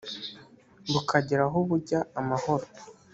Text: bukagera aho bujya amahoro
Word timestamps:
bukagera 0.93 1.43
aho 1.47 1.57
bujya 1.69 1.99
amahoro 2.19 2.65